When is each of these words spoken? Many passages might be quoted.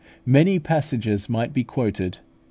Many 0.25 0.57
passages 0.57 1.29
might 1.29 1.53
be 1.53 1.63
quoted. 1.63 2.17